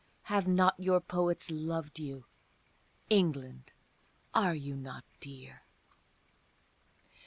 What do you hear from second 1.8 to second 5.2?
you? England, are you not